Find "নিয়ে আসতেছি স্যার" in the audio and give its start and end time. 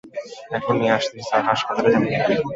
0.79-1.41